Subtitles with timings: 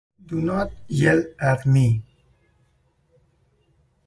[0.25, 2.01] Do not yell at me!